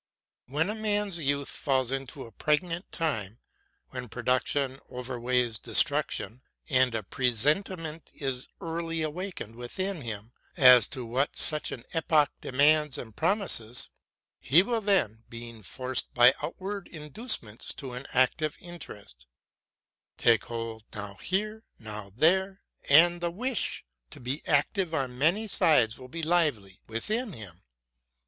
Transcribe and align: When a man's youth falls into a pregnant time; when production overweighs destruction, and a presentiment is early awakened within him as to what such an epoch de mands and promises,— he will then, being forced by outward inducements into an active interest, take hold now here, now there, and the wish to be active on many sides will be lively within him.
When 0.47 0.71
a 0.71 0.73
man's 0.73 1.19
youth 1.19 1.47
falls 1.47 1.91
into 1.91 2.25
a 2.25 2.31
pregnant 2.31 2.91
time; 2.91 3.37
when 3.89 4.09
production 4.09 4.79
overweighs 4.89 5.59
destruction, 5.59 6.41
and 6.67 6.95
a 6.95 7.03
presentiment 7.03 8.11
is 8.15 8.47
early 8.59 9.03
awakened 9.03 9.55
within 9.55 10.01
him 10.01 10.33
as 10.57 10.87
to 10.87 11.05
what 11.05 11.37
such 11.37 11.71
an 11.71 11.83
epoch 11.93 12.31
de 12.41 12.51
mands 12.51 12.97
and 12.97 13.15
promises,— 13.15 13.89
he 14.39 14.63
will 14.63 14.81
then, 14.81 15.23
being 15.29 15.61
forced 15.61 16.11
by 16.15 16.33
outward 16.41 16.87
inducements 16.87 17.69
into 17.69 17.93
an 17.93 18.07
active 18.11 18.57
interest, 18.59 19.27
take 20.17 20.45
hold 20.45 20.83
now 20.95 21.13
here, 21.13 21.63
now 21.77 22.11
there, 22.17 22.63
and 22.89 23.21
the 23.21 23.29
wish 23.29 23.85
to 24.09 24.19
be 24.19 24.41
active 24.47 24.95
on 24.95 25.15
many 25.19 25.47
sides 25.47 25.99
will 25.99 26.07
be 26.09 26.23
lively 26.23 26.79
within 26.87 27.33
him. 27.33 27.61